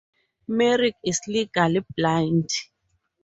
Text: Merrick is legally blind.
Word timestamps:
Merrick 0.47 0.95
is 1.03 1.19
legally 1.27 1.81
blind. 1.95 2.49